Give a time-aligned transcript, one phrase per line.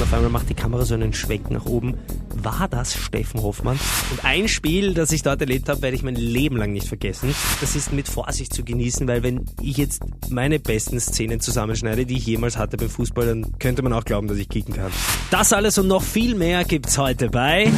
[0.00, 1.94] und auf einmal macht die Kamera so einen Schwenk nach oben.
[2.34, 3.78] War das Steffen Hoffmann?
[4.10, 7.34] Und ein Spiel, das ich dort erlebt habe, werde ich mein Leben lang nicht vergessen.
[7.60, 12.16] Das ist mit Vorsicht zu genießen, weil wenn ich jetzt meine besten Szenen zusammenschneide, die
[12.16, 14.90] ich jemals hatte beim Fußball, dann könnte man auch glauben, dass ich kicken kann.
[15.30, 17.70] Das alles und noch viel mehr gibt's heute bei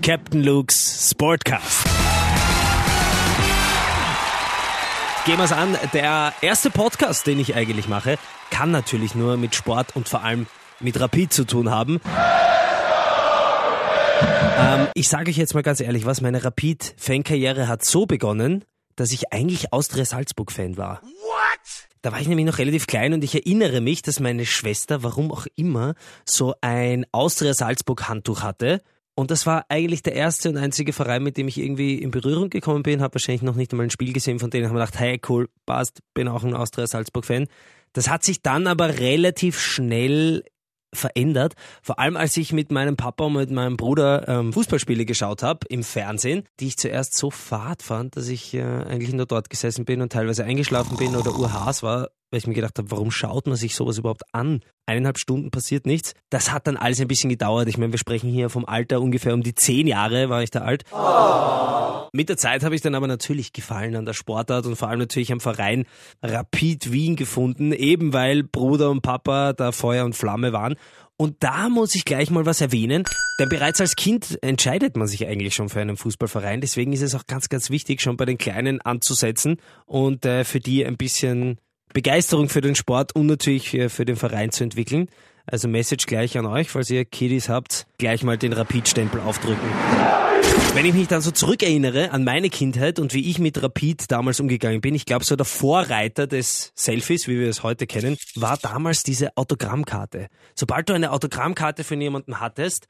[0.00, 1.88] Captain Luke's Sportcast.
[5.26, 5.76] Gehen wir's an.
[5.92, 8.16] Der erste Podcast, den ich eigentlich mache,
[8.52, 10.46] kann natürlich nur mit Sport und vor allem
[10.78, 12.00] mit Rapid zu tun haben.
[14.58, 18.64] Ähm, ich sage euch jetzt mal ganz ehrlich, was meine Rapid-Fankarriere hat so begonnen,
[18.94, 21.00] dass ich eigentlich Austria Salzburg-Fan war.
[21.02, 21.88] What?
[22.02, 25.32] Da war ich nämlich noch relativ klein und ich erinnere mich, dass meine Schwester, warum
[25.32, 25.94] auch immer,
[26.26, 28.82] so ein Austria Salzburg Handtuch hatte
[29.14, 32.48] und das war eigentlich der erste und einzige Verein, mit dem ich irgendwie in Berührung
[32.48, 33.02] gekommen bin.
[33.02, 35.48] Habe wahrscheinlich noch nicht einmal ein Spiel gesehen, von denen haben wir gedacht, hey, cool,
[35.66, 37.46] passt, bin auch ein Austria-Salzburg-Fan.
[37.92, 40.44] Das hat sich dann aber relativ schnell
[40.94, 41.54] verändert.
[41.82, 45.66] Vor allem als ich mit meinem Papa und mit meinem Bruder ähm, Fußballspiele geschaut habe
[45.68, 49.84] im Fernsehen, die ich zuerst so fad fand, dass ich äh, eigentlich nur dort gesessen
[49.84, 53.46] bin und teilweise eingeschlafen bin oder urhaas war, weil ich mir gedacht habe, warum schaut
[53.46, 54.60] man sich sowas überhaupt an?
[54.86, 56.14] Eineinhalb Stunden passiert nichts.
[56.30, 57.68] Das hat dann alles ein bisschen gedauert.
[57.68, 60.60] Ich meine, wir sprechen hier vom Alter ungefähr um die zehn Jahre war ich da
[60.60, 60.84] alt.
[60.92, 62.08] Oh.
[62.14, 64.98] Mit der Zeit habe ich dann aber natürlich Gefallen an der Sportart und vor allem
[64.98, 65.86] natürlich am Verein
[66.22, 70.74] Rapid Wien gefunden, eben weil Bruder und Papa da Feuer und Flamme waren.
[71.16, 73.04] Und da muss ich gleich mal was erwähnen,
[73.38, 76.60] denn bereits als Kind entscheidet man sich eigentlich schon für einen Fußballverein.
[76.60, 80.60] Deswegen ist es auch ganz, ganz wichtig, schon bei den Kleinen anzusetzen und äh, für
[80.60, 81.58] die ein bisschen
[81.92, 85.08] Begeisterung für den Sport und natürlich für den Verein zu entwickeln.
[85.46, 89.68] Also Message gleich an euch, falls ihr Kiddies habt, gleich mal den Rapid-Stempel aufdrücken.
[90.74, 94.38] Wenn ich mich dann so zurückerinnere an meine Kindheit und wie ich mit Rapid damals
[94.38, 98.56] umgegangen bin, ich glaube so der Vorreiter des Selfies, wie wir es heute kennen, war
[98.56, 100.28] damals diese Autogrammkarte.
[100.54, 102.88] Sobald du eine Autogrammkarte von jemandem hattest,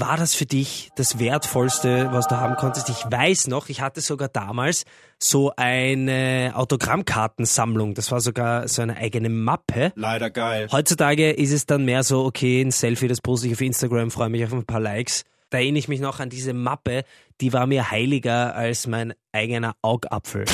[0.00, 2.88] war das für dich das Wertvollste, was du haben konntest?
[2.88, 4.84] Ich weiß noch, ich hatte sogar damals
[5.18, 7.94] so eine Autogrammkartensammlung.
[7.94, 9.92] Das war sogar so eine eigene Mappe.
[9.96, 10.68] Leider geil.
[10.70, 14.28] Heutzutage ist es dann mehr so, okay, ein Selfie, das poste ich auf Instagram, freue
[14.28, 15.24] mich auf ein paar Likes.
[15.50, 17.04] Da erinnere ich mich noch an diese Mappe,
[17.40, 20.44] die war mir heiliger als mein eigener Augapfel.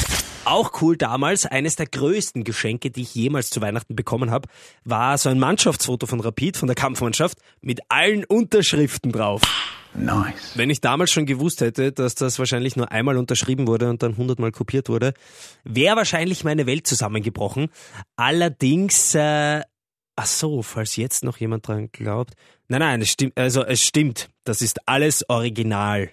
[0.45, 4.49] Auch cool damals, eines der größten Geschenke, die ich jemals zu Weihnachten bekommen habe,
[4.85, 9.41] war so ein Mannschaftsfoto von Rapid, von der Kampfmannschaft, mit allen Unterschriften drauf.
[9.95, 10.53] Nice.
[10.55, 14.19] Wenn ich damals schon gewusst hätte, dass das wahrscheinlich nur einmal unterschrieben wurde und dann
[14.19, 15.15] hundertmal kopiert wurde,
[15.63, 17.69] wäre wahrscheinlich meine Welt zusammengebrochen.
[18.17, 19.63] Allerdings, äh,
[20.17, 22.35] ach so, falls jetzt noch jemand dran glaubt.
[22.69, 24.29] Nein, nein, es stimmt, also es stimmt.
[24.45, 26.11] Das ist alles original.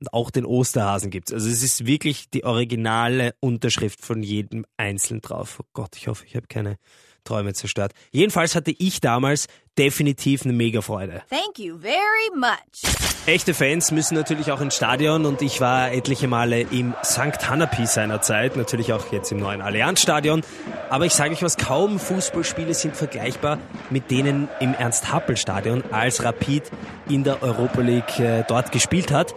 [0.00, 1.32] Und auch den Osterhasen gibt's.
[1.32, 5.58] Also es ist wirklich die originale Unterschrift von jedem Einzelnen drauf.
[5.60, 6.78] Oh Gott, ich hoffe, ich habe keine
[7.24, 7.92] Träume zerstört.
[8.10, 11.22] Jedenfalls hatte ich damals definitiv eine mega Freude.
[11.28, 12.90] Thank you very much.
[13.26, 17.48] Echte Fans müssen natürlich auch ins Stadion und ich war etliche Male im St.
[17.48, 20.42] Hanapi seiner Zeit, natürlich auch jetzt im neuen Allianzstadion.
[20.88, 23.58] Aber ich sage euch was, kaum Fußballspiele sind vergleichbar
[23.90, 26.62] mit denen im Ernst-Happel-Stadion, als Rapid
[27.10, 29.34] in der Europa League äh, dort gespielt hat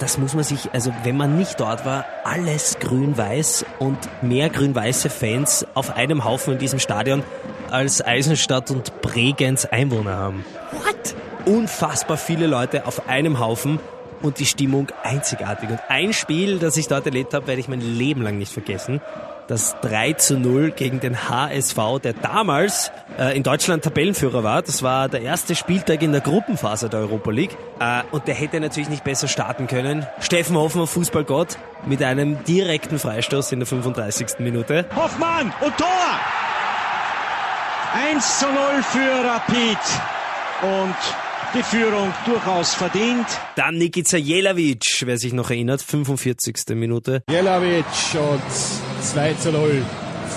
[0.00, 5.10] das muss man sich, also wenn man nicht dort war, alles grün-weiß und mehr grün-weiße
[5.10, 7.22] Fans auf einem Haufen in diesem Stadion
[7.70, 10.44] als Eisenstadt und Bregenz Einwohner haben.
[10.72, 11.14] What?
[11.44, 13.78] Unfassbar viele Leute auf einem Haufen
[14.22, 15.68] und die Stimmung einzigartig.
[15.68, 19.00] Und ein Spiel, das ich dort erlebt habe, werde ich mein Leben lang nicht vergessen
[19.50, 24.62] das 3 zu 0 gegen den HSV, der damals äh, in Deutschland Tabellenführer war.
[24.62, 27.56] Das war der erste Spieltag in der Gruppenphase der Europa League.
[27.80, 30.06] Äh, und der hätte natürlich nicht besser starten können.
[30.20, 34.38] Steffen Hoffmann, Fußballgott, mit einem direkten Freistoß in der 35.
[34.38, 34.86] Minute.
[34.94, 35.88] Hoffmann und Tor!
[38.12, 39.78] 1 zu 0 für Rapid.
[40.62, 43.26] Und die Führung durchaus verdient.
[43.56, 46.76] Dann Nikica Jelavic, wer sich noch erinnert, 45.
[46.76, 47.22] Minute.
[47.28, 47.84] Jelavic
[48.14, 49.82] und 2 zu 0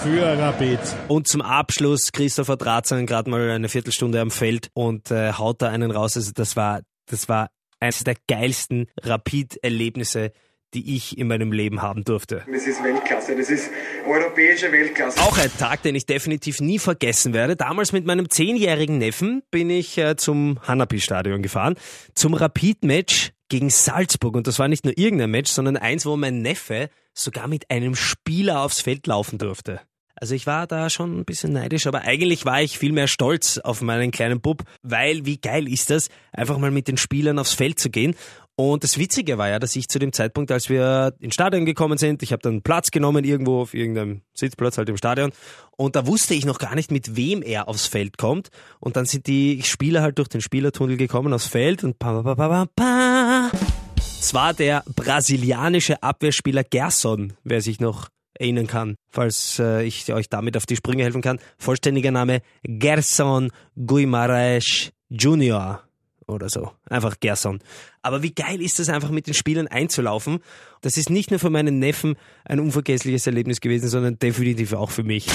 [0.03, 0.79] für Rapid.
[1.07, 5.69] Und zum Abschluss Christopher Drazen gerade mal eine Viertelstunde am Feld und äh, haut da
[5.69, 6.17] einen raus.
[6.17, 7.49] Also das war, das war
[7.79, 10.31] eines der geilsten Rapid-Erlebnisse,
[10.73, 12.43] die ich in meinem Leben haben durfte.
[12.51, 13.69] Das ist Weltklasse, das ist
[14.07, 15.19] europäische Weltklasse.
[15.21, 17.55] Auch ein Tag, den ich definitiv nie vergessen werde.
[17.55, 21.75] Damals mit meinem zehnjährigen Neffen bin ich äh, zum Hanapi-Stadion gefahren,
[22.15, 24.35] zum Rapid-Match gegen Salzburg.
[24.35, 27.95] Und das war nicht nur irgendein Match, sondern eins, wo mein Neffe sogar mit einem
[27.95, 29.81] Spieler aufs Feld laufen durfte.
[30.23, 33.57] Also ich war da schon ein bisschen neidisch, aber eigentlich war ich viel mehr stolz
[33.57, 37.51] auf meinen kleinen Bub, weil wie geil ist das, einfach mal mit den Spielern aufs
[37.51, 38.15] Feld zu gehen.
[38.55, 41.97] Und das Witzige war ja, dass ich zu dem Zeitpunkt, als wir ins Stadion gekommen
[41.97, 45.33] sind, ich habe dann Platz genommen irgendwo auf irgendeinem Sitzplatz halt im Stadion
[45.75, 48.47] und da wusste ich noch gar nicht, mit wem er aufs Feld kommt.
[48.79, 52.33] Und dann sind die Spieler halt durch den Spielertunnel gekommen aufs Feld und pa pa
[52.33, 53.51] pa pa pa.
[53.97, 60.29] Es war der brasilianische Abwehrspieler Gerson, wer sich noch erinnern kann, falls äh, ich euch
[60.29, 61.39] damit auf die Sprünge helfen kann.
[61.57, 65.83] Vollständiger Name Gerson Guimaraes Junior
[66.27, 66.71] oder so.
[66.89, 67.59] Einfach Gerson.
[68.01, 70.39] Aber wie geil ist das einfach mit den Spielern einzulaufen?
[70.81, 72.15] Das ist nicht nur für meinen Neffen
[72.45, 75.27] ein unvergessliches Erlebnis gewesen, sondern definitiv auch für mich.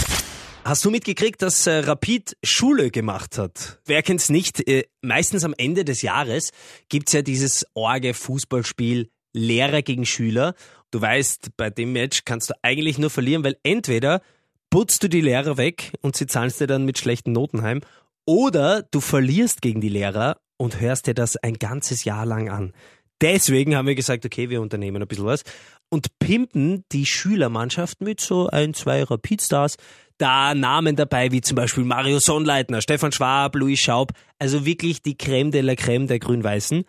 [0.65, 3.81] Hast du mitgekriegt, dass äh, Rapid Schule gemacht hat?
[3.87, 4.69] Wer kennt's nicht?
[4.69, 6.51] Äh, meistens am Ende des Jahres
[6.89, 10.55] gibt's ja dieses Orge-Fußballspiel Lehrer gegen Schüler.
[10.91, 14.23] Du weißt, bei dem Match kannst du eigentlich nur verlieren, weil entweder
[14.71, 17.81] putzt du die Lehrer weg und sie zahlen dir dann mit schlechten Noten heim,
[18.25, 22.75] oder du verlierst gegen die Lehrer und hörst dir das ein ganzes Jahr lang an.
[23.21, 25.43] Deswegen haben wir gesagt, okay, wir unternehmen ein bisschen was
[25.89, 29.77] und pimpen die Schülermannschaft mit so ein, zwei Rapidstars.
[30.19, 35.17] Da Namen dabei wie zum Beispiel Mario Sonnleitner, Stefan Schwab, Louis Schaub, also wirklich die
[35.17, 36.85] Creme de la Creme der Grün-Weißen.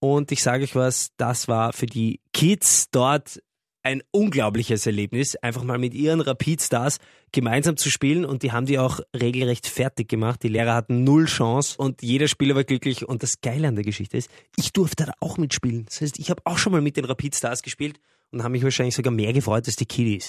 [0.00, 3.40] Und ich sage euch was, das war für die Kids dort
[3.82, 6.98] ein unglaubliches Erlebnis, einfach mal mit ihren Rapid-Stars
[7.32, 10.42] gemeinsam zu spielen und die haben die auch regelrecht fertig gemacht.
[10.42, 13.08] Die Lehrer hatten null Chance und jeder Spieler war glücklich.
[13.08, 15.86] Und das Geile an der Geschichte ist, ich durfte da auch mitspielen.
[15.86, 17.98] Das heißt, ich habe auch schon mal mit den Rapid-Stars gespielt
[18.30, 20.28] und habe mich wahrscheinlich sogar mehr gefreut als die Kiddies.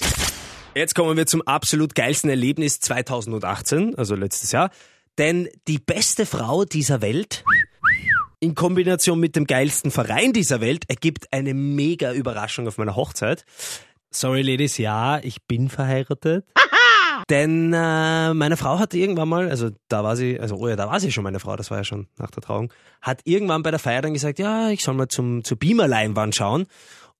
[0.75, 4.69] Jetzt kommen wir zum absolut geilsten Erlebnis 2018, also letztes Jahr.
[5.17, 7.43] Denn die beste Frau dieser Welt
[8.39, 13.45] in Kombination mit dem geilsten Verein dieser Welt ergibt eine mega Überraschung auf meiner Hochzeit.
[14.11, 16.45] Sorry, Ladies, ja, ich bin verheiratet.
[17.29, 20.87] Denn äh, meine Frau hat irgendwann mal, also da war sie, also oh ja, da
[20.87, 23.71] war sie schon meine Frau, das war ja schon nach der Trauung, hat irgendwann bei
[23.71, 26.65] der Feier dann gesagt, ja, ich soll mal zum zur Beamer-Leinwand schauen.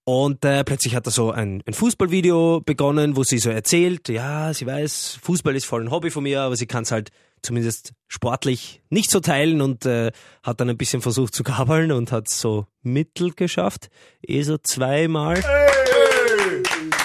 [0.05, 4.53] Und äh, plötzlich hat er so ein, ein Fußballvideo begonnen, wo sie so erzählt, ja,
[4.53, 7.93] sie weiß, Fußball ist voll ein Hobby von mir, aber sie kann es halt zumindest
[8.07, 10.11] sportlich nicht so teilen und äh,
[10.43, 13.89] hat dann ein bisschen versucht zu kabeln und hat so mittel geschafft,
[14.25, 15.43] eh so zweimal.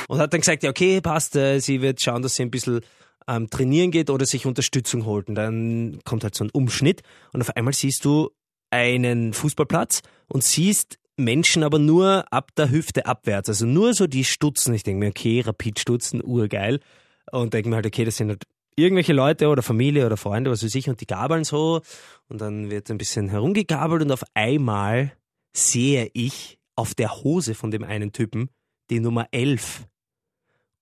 [0.09, 2.81] Und hat dann gesagt, ja okay, passt, äh, sie wird schauen, dass sie ein bisschen
[3.27, 5.29] ähm, trainieren geht oder sich Unterstützung holt.
[5.29, 7.03] Und dann kommt halt so ein Umschnitt
[7.33, 8.31] und auf einmal siehst du
[8.71, 14.25] einen Fußballplatz und siehst Menschen aber nur ab der Hüfte abwärts, also nur so die
[14.25, 14.75] Stutzen.
[14.75, 16.81] Ich denke mir, okay, Rapidstutzen, urgeil.
[17.31, 18.45] Und denke mir halt, okay, das sind halt
[18.77, 21.81] irgendwelche Leute oder Familie oder Freunde, was weiß ich, und die gabeln so
[22.29, 25.13] und dann wird ein bisschen herumgegabelt und auf einmal
[25.53, 28.51] sehe ich auf der Hose von dem einen Typen
[28.91, 29.87] die Nummer 11.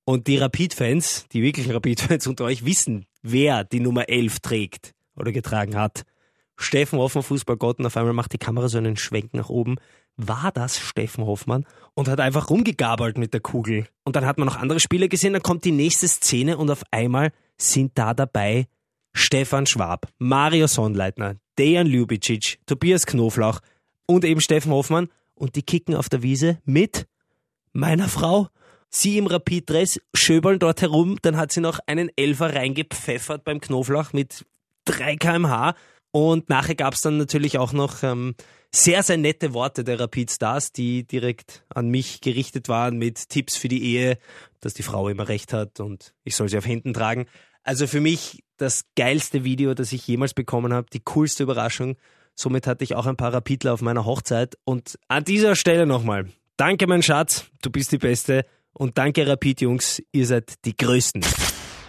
[0.05, 5.31] Und die Rapid-Fans, die wirklichen Rapid-Fans unter euch wissen, wer die Nummer 11 trägt oder
[5.31, 6.03] getragen hat.
[6.57, 9.77] Steffen Hoffmann, Fußballgott, und auf einmal macht die Kamera so einen Schwenk nach oben.
[10.17, 11.67] War das Steffen Hoffmann?
[11.95, 13.87] Und hat einfach rumgegabelt mit der Kugel.
[14.05, 16.83] Und dann hat man noch andere Spieler gesehen, dann kommt die nächste Szene und auf
[16.91, 18.67] einmal sind da dabei
[19.13, 23.61] Stefan Schwab, Mario Sonnleitner, Dejan Ljubicic, Tobias Knoflauch
[24.07, 27.07] und eben Steffen Hoffmann und die kicken auf der Wiese mit
[27.73, 28.49] meiner Frau.
[28.89, 34.13] Sie im Rapid-Dress schöbeln dort herum, dann hat sie noch einen Elfer reingepfeffert beim Knoflauch
[34.13, 34.45] mit
[34.85, 35.75] 3 kmh
[36.11, 38.35] und nachher gab es dann natürlich auch noch ähm,
[38.75, 43.57] sehr, sehr nette Worte der Rapid Stars, die direkt an mich gerichtet waren mit Tipps
[43.57, 44.19] für die Ehe,
[44.61, 47.27] dass die Frau immer recht hat und ich soll sie auf Händen tragen.
[47.63, 51.97] Also für mich das geilste Video, das ich jemals bekommen habe, die coolste Überraschung.
[52.35, 54.57] Somit hatte ich auch ein paar Rapidler auf meiner Hochzeit.
[54.65, 58.47] Und an dieser Stelle nochmal, danke mein Schatz, du bist die Beste.
[58.73, 61.23] Und danke Rapid Jungs, ihr seid die Größten.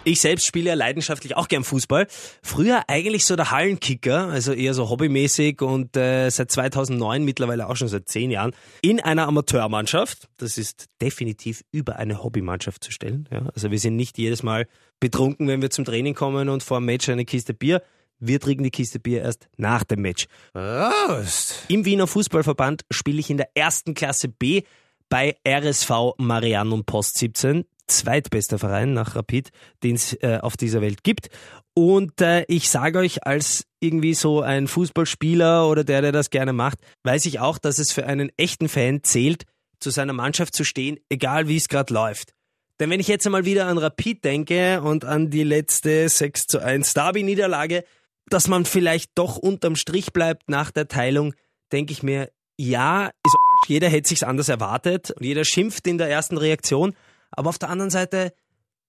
[0.06, 2.06] Ich selbst spiele ja leidenschaftlich auch gern Fußball.
[2.42, 7.76] Früher eigentlich so der Hallenkicker, also eher so hobbymäßig und äh, seit 2009 mittlerweile auch
[7.76, 10.28] schon seit zehn Jahren in einer Amateurmannschaft.
[10.36, 13.26] Das ist definitiv über eine Hobbymannschaft zu stellen.
[13.32, 13.48] Ja?
[13.54, 14.66] Also wir sind nicht jedes Mal
[15.00, 17.82] betrunken, wenn wir zum Training kommen und vor dem Match eine Kiste Bier.
[18.18, 20.26] Wir trinken die Kiste Bier erst nach dem Match.
[20.52, 21.64] Prost.
[21.68, 24.64] Im Wiener Fußballverband spiele ich in der ersten Klasse B
[25.08, 29.50] bei RSV Marianum Post 17 zweitbester Verein nach Rapid,
[29.82, 31.28] den es äh, auf dieser Welt gibt.
[31.74, 36.52] Und äh, ich sage euch, als irgendwie so ein Fußballspieler oder der, der das gerne
[36.52, 39.44] macht, weiß ich auch, dass es für einen echten Fan zählt,
[39.80, 42.32] zu seiner Mannschaft zu stehen, egal wie es gerade läuft.
[42.80, 46.58] Denn wenn ich jetzt einmal wieder an Rapid denke und an die letzte 6 zu
[46.60, 47.84] 1 Derby-Niederlage,
[48.28, 51.34] dass man vielleicht doch unterm Strich bleibt nach der Teilung,
[51.72, 55.98] denke ich mir, ja, ist Arsch, jeder hätte sich's anders erwartet und jeder schimpft in
[55.98, 56.94] der ersten Reaktion,
[57.36, 58.32] aber auf der anderen Seite,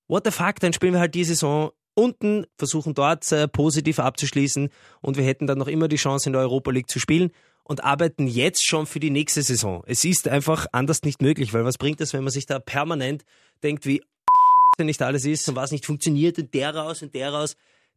[0.08, 4.70] what the fuck, dann spielen wir halt die Saison unten, versuchen dort äh, positiv abzuschließen
[5.02, 7.32] und wir hätten dann noch immer die Chance in der Europa League zu spielen
[7.64, 9.84] und arbeiten jetzt schon für die nächste Saison.
[9.88, 13.24] Es ist einfach anders nicht möglich, weil was bringt es, wenn man sich da permanent
[13.64, 14.02] denkt, wie
[14.76, 17.56] scheiße nicht alles ist und was nicht funktioniert und der raus und der raus.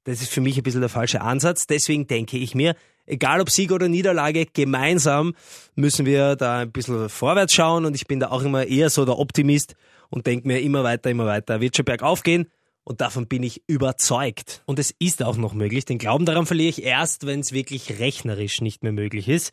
[0.08, 1.66] Das ist für mich ein bisschen der falsche Ansatz.
[1.66, 2.74] Deswegen denke ich mir,
[3.04, 5.34] egal ob Sieg oder Niederlage, gemeinsam
[5.74, 9.04] müssen wir da ein bisschen vorwärts schauen und ich bin da auch immer eher so
[9.04, 9.74] der Optimist
[10.08, 11.60] und denke mir immer weiter, immer weiter.
[11.60, 12.46] Wird schon bergauf gehen
[12.84, 14.62] und davon bin ich überzeugt.
[14.64, 15.84] Und es ist auch noch möglich.
[15.84, 19.52] Den Glauben daran verliere ich erst, wenn es wirklich rechnerisch nicht mehr möglich ist.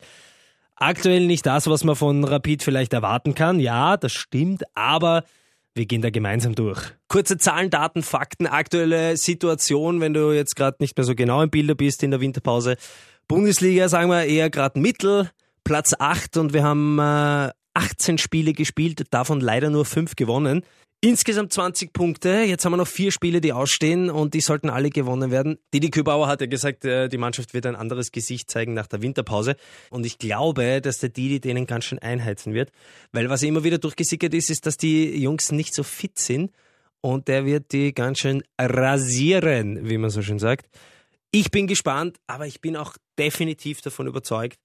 [0.74, 3.60] Aktuell nicht das, was man von Rapid vielleicht erwarten kann.
[3.60, 5.24] Ja, das stimmt, aber
[5.76, 6.80] wir gehen da gemeinsam durch.
[7.08, 11.50] Kurze Zahlen, Daten, Fakten, aktuelle Situation, wenn du jetzt gerade nicht mehr so genau im
[11.50, 12.76] Bilder bist in der Winterpause.
[13.28, 15.30] Bundesliga, sagen wir eher gerade Mittel,
[15.64, 20.62] Platz 8 und wir haben äh, 18 Spiele gespielt, davon leider nur 5 gewonnen.
[21.02, 22.44] Insgesamt 20 Punkte.
[22.46, 25.58] Jetzt haben wir noch vier Spiele, die ausstehen und die sollten alle gewonnen werden.
[25.74, 29.02] Didi Kübauer hat ja gesagt, äh, die Mannschaft wird ein anderes Gesicht zeigen nach der
[29.02, 29.56] Winterpause.
[29.90, 32.72] Und ich glaube, dass der Didi denen ganz schön einheizen wird.
[33.12, 36.50] Weil was immer wieder durchgesickert ist, ist, dass die Jungs nicht so fit sind.
[37.02, 40.66] Und der wird die ganz schön rasieren, wie man so schön sagt.
[41.30, 44.58] Ich bin gespannt, aber ich bin auch definitiv davon überzeugt,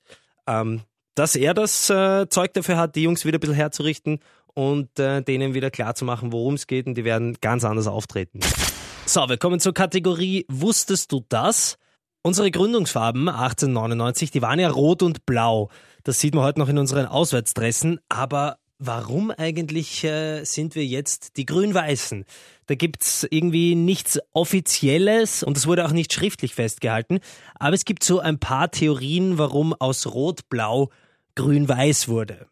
[0.47, 0.81] ähm,
[1.15, 4.19] dass er das äh, Zeug dafür hat, die Jungs wieder ein bisschen herzurichten
[4.53, 7.87] und äh, denen wieder klar zu machen, worum es geht und die werden ganz anders
[7.87, 8.39] auftreten.
[9.05, 11.77] So, wir kommen zur Kategorie Wusstest du das?
[12.23, 15.69] Unsere Gründungsfarben 1899, die waren ja rot und blau.
[16.03, 21.37] Das sieht man heute noch in unseren Auswärtsdressen, aber warum eigentlich äh, sind wir jetzt
[21.37, 22.25] die Grün-Weißen?
[22.67, 27.19] Da gibt's irgendwie nichts Offizielles und es wurde auch nicht schriftlich festgehalten,
[27.55, 30.89] aber es gibt so ein paar Theorien, warum aus Rot-Blau
[31.35, 32.47] Grün-Weiß wurde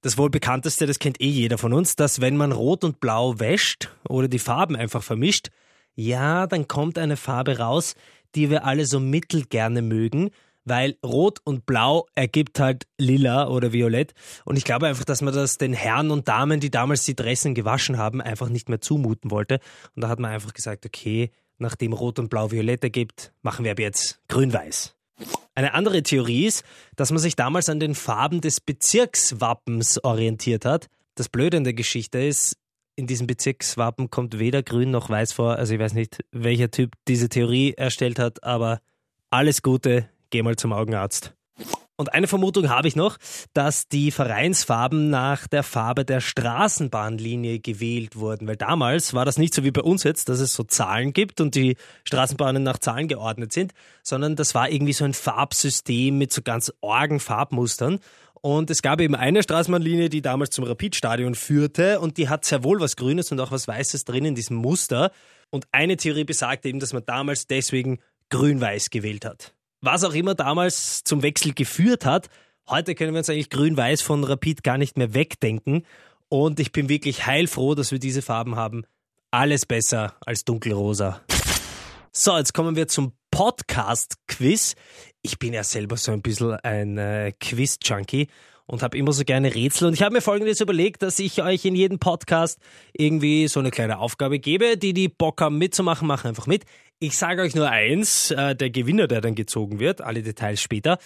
[0.00, 3.38] das wohl bekannteste, das kennt eh jeder von uns, dass wenn man Rot und Blau
[3.38, 5.48] wäscht oder die Farben einfach vermischt,
[5.94, 7.94] ja, dann kommt eine Farbe raus,
[8.34, 10.30] die wir alle so mittel gerne mögen,
[10.64, 14.12] weil Rot und Blau ergibt halt Lila oder Violett.
[14.44, 17.54] Und ich glaube einfach, dass man das den Herren und Damen, die damals die Dressen
[17.54, 19.60] gewaschen haben, einfach nicht mehr zumuten wollte.
[19.96, 23.72] Und da hat man einfach gesagt, okay, nachdem Rot und Blau Violett ergibt, machen wir
[23.72, 24.97] ab jetzt Grün-Weiß.
[25.54, 26.64] Eine andere Theorie ist,
[26.96, 30.86] dass man sich damals an den Farben des Bezirkswappens orientiert hat.
[31.16, 32.56] Das Blöde in der Geschichte ist,
[32.94, 35.56] in diesem Bezirkswappen kommt weder grün noch weiß vor.
[35.56, 38.80] Also ich weiß nicht, welcher Typ diese Theorie erstellt hat, aber
[39.30, 41.34] alles Gute, geh mal zum Augenarzt.
[42.00, 43.16] Und eine Vermutung habe ich noch,
[43.54, 49.52] dass die Vereinsfarben nach der Farbe der Straßenbahnlinie gewählt wurden, weil damals war das nicht
[49.52, 53.08] so wie bei uns jetzt, dass es so Zahlen gibt und die Straßenbahnen nach Zahlen
[53.08, 53.72] geordnet sind,
[54.04, 57.98] sondern das war irgendwie so ein Farbsystem mit so ganz orgen Farbmustern.
[58.42, 62.62] Und es gab eben eine Straßenbahnlinie, die damals zum Rapidstadion führte und die hat sehr
[62.62, 65.10] wohl was Grünes und auch was Weißes drin in diesem Muster.
[65.50, 67.98] Und eine Theorie besagt eben, dass man damals deswegen
[68.30, 72.28] grün-weiß gewählt hat was auch immer damals zum Wechsel geführt hat.
[72.68, 75.86] Heute können wir uns eigentlich grün-weiß von Rapid gar nicht mehr wegdenken.
[76.28, 78.84] Und ich bin wirklich heilfroh, dass wir diese Farben haben.
[79.30, 81.22] Alles besser als dunkelrosa.
[82.12, 84.74] So, jetzt kommen wir zum Podcast-Quiz.
[85.22, 88.28] Ich bin ja selber so ein bisschen ein äh, Quiz-Junkie
[88.66, 89.88] und habe immer so gerne Rätsel.
[89.88, 92.58] Und ich habe mir folgendes überlegt, dass ich euch in jedem Podcast
[92.92, 96.64] irgendwie so eine kleine Aufgabe gebe, die die Bock haben mitzumachen, machen einfach mit.
[97.00, 100.98] Ich sage euch nur eins, äh, der Gewinner, der dann gezogen wird, alle Details später,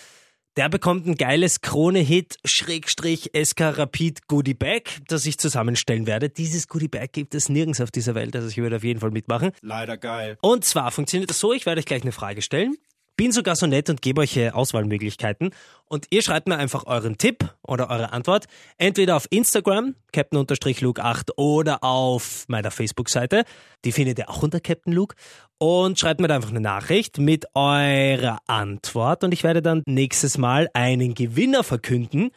[0.57, 6.31] der bekommt ein geiles Krone-Hit Schrägstrich SK Rapid Goodie Bag, das ich zusammenstellen werde.
[6.31, 9.11] Dieses Goodie Bag gibt es nirgends auf dieser Welt, also ich würde auf jeden Fall
[9.11, 9.53] mitmachen.
[9.61, 10.39] Leider geil.
[10.41, 12.79] Und zwar funktioniert das so, ich werde euch gleich eine Frage stellen
[13.17, 15.51] bin sogar so nett und gebe euch Auswahlmöglichkeiten.
[15.87, 18.47] Und ihr schreibt mir einfach euren Tipp oder eure Antwort.
[18.79, 23.45] Entweder auf Instagram, Captain-Luke8 oder auf meiner Facebook-Seite.
[23.85, 25.15] Die findet ihr auch unter Captain Luke.
[25.59, 29.23] Und schreibt mir da einfach eine Nachricht mit eurer Antwort.
[29.23, 32.31] Und ich werde dann nächstes Mal einen Gewinner verkünden.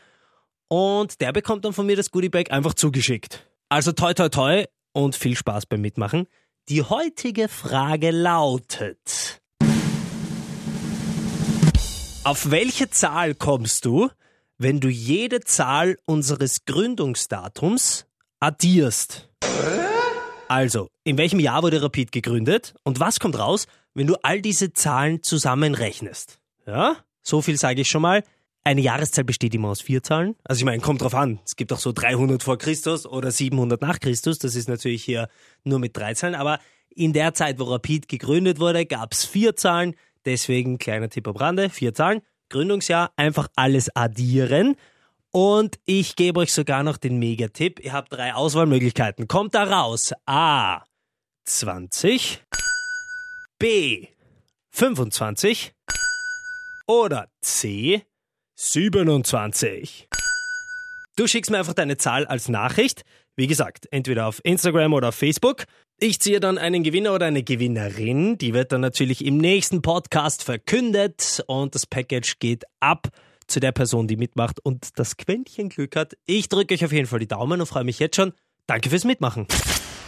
[0.67, 3.47] Und der bekommt dann von mir das Goodiebag einfach zugeschickt.
[3.69, 6.27] Also toi toi toi und viel Spaß beim Mitmachen.
[6.69, 9.41] Die heutige Frage lautet.
[12.25, 14.09] Auf welche Zahl kommst du,
[14.57, 18.07] wenn du jede Zahl unseres Gründungsdatums
[18.39, 19.29] addierst?
[20.47, 24.73] Also, in welchem Jahr wurde Rapid gegründet und was kommt raus, wenn du all diese
[24.73, 26.39] Zahlen zusammenrechnest?
[26.65, 28.23] Ja, so viel sage ich schon mal.
[28.63, 30.33] Eine Jahreszahl besteht immer aus vier Zahlen.
[30.43, 31.39] Also ich meine, kommt drauf an.
[31.45, 34.39] Es gibt auch so 300 vor Christus oder 700 nach Christus.
[34.39, 35.29] Das ist natürlich hier
[35.63, 36.33] nur mit drei Zahlen.
[36.33, 36.57] Aber
[36.89, 39.95] in der Zeit, wo Rapid gegründet wurde, gab es vier Zahlen.
[40.25, 42.21] Deswegen kleiner Tipp am Rande, vier Zahlen.
[42.49, 44.75] Gründungsjahr, einfach alles addieren.
[45.31, 47.79] Und ich gebe euch sogar noch den Megatipp.
[47.83, 49.27] Ihr habt drei Auswahlmöglichkeiten.
[49.27, 50.13] Kommt da raus.
[50.25, 50.83] A.
[51.45, 52.43] 20,
[53.59, 54.07] B
[54.71, 55.73] 25
[56.87, 58.03] oder C
[58.55, 60.07] 27.
[61.15, 63.03] Du schickst mir einfach deine Zahl als Nachricht.
[63.35, 65.65] Wie gesagt, entweder auf Instagram oder auf Facebook.
[65.97, 68.37] Ich ziehe dann einen Gewinner oder eine Gewinnerin.
[68.37, 73.07] Die wird dann natürlich im nächsten Podcast verkündet und das Package geht ab
[73.47, 76.17] zu der Person, die mitmacht und das Quäntchen Glück hat.
[76.25, 78.33] Ich drücke euch auf jeden Fall die Daumen und freue mich jetzt schon.
[78.67, 79.47] Danke fürs Mitmachen.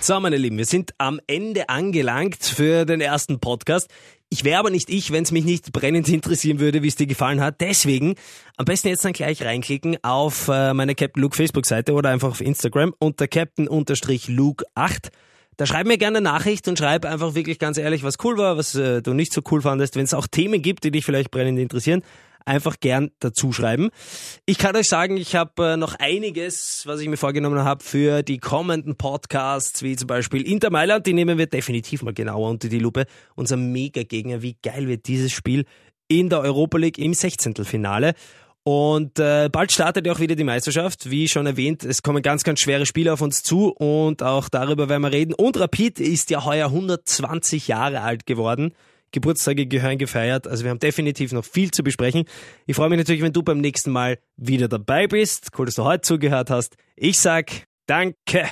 [0.02, 3.90] So, meine Lieben, wir sind am Ende angelangt für den ersten Podcast.
[4.28, 7.08] Ich wäre aber nicht ich, wenn es mich nicht brennend interessieren würde, wie es dir
[7.08, 7.62] gefallen hat.
[7.62, 8.16] Deswegen
[8.58, 12.42] am besten jetzt dann gleich reinklicken auf äh, meine Captain Luke Facebook-Seite oder einfach auf
[12.42, 15.12] Instagram unter Captain-Luke8.
[15.58, 18.58] Da schreib mir gerne eine Nachricht und schreib einfach wirklich ganz ehrlich, was cool war,
[18.58, 19.96] was äh, du nicht so cool fandest.
[19.96, 22.04] Wenn es auch Themen gibt, die dich vielleicht brennend interessieren,
[22.46, 23.90] einfach gern dazu schreiben.
[24.46, 28.22] Ich kann euch sagen, ich habe äh, noch einiges, was ich mir vorgenommen habe für
[28.22, 32.70] die kommenden Podcasts, wie zum Beispiel Inter Mailand, die nehmen wir definitiv mal genauer unter
[32.70, 33.06] die Lupe.
[33.36, 35.66] Unser Mega-Gegner, wie geil wird dieses Spiel
[36.08, 37.56] in der Europa League im 16.
[37.66, 38.14] Finale.
[38.68, 41.10] Und äh, bald startet ja auch wieder die Meisterschaft.
[41.10, 44.90] Wie schon erwähnt, es kommen ganz, ganz schwere Spiele auf uns zu und auch darüber
[44.90, 45.34] werden wir reden.
[45.34, 48.74] Und Rapid ist ja heuer 120 Jahre alt geworden.
[49.14, 50.50] Geburtstage gehören gefeiert.
[50.50, 52.26] Also wir haben definitiv noch viel zu besprechen.
[52.66, 55.48] Ich freue mich natürlich, wenn du beim nächsten Mal wieder dabei bist.
[55.58, 56.76] Cool, dass du heute zugehört hast.
[56.98, 57.50] Ich sag
[57.86, 58.50] Danke.